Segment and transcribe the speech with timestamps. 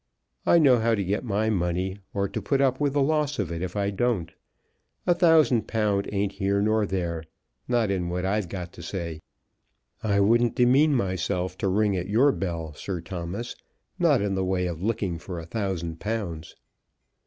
[0.47, 3.75] I know how to get my money, or to put up with the loss if
[3.75, 4.31] I don't.
[5.05, 7.23] A thousand pound ain't here nor there,
[7.67, 9.21] not in what I've got to say.
[10.01, 13.55] I wouldn't demean myself to ring at your bell, Sir Thomas;
[13.99, 16.55] not in the way of looking for a thousand pounds."